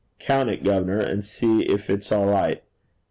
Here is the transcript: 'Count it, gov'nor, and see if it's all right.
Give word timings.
'Count 0.17 0.49
it, 0.49 0.63
gov'nor, 0.63 0.97
and 0.99 1.23
see 1.23 1.61
if 1.61 1.87
it's 1.87 2.11
all 2.11 2.25
right. 2.25 2.63